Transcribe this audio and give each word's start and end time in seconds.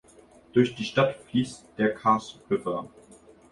Durch 0.53 0.73
die 0.73 0.83
Stadt 0.83 1.15
fließt 1.29 1.63
der 1.77 1.93
Cass 1.93 2.39
River. 2.49 2.89